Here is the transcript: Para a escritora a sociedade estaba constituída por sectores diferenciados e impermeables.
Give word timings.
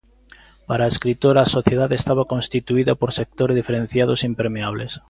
Para 0.67 0.83
a 0.85 0.91
escritora 0.93 1.39
a 1.43 1.53
sociedade 1.57 1.95
estaba 1.97 2.29
constituída 2.33 2.93
por 3.01 3.09
sectores 3.19 3.57
diferenciados 3.59 4.19
e 4.21 4.27
impermeables. 4.31 4.91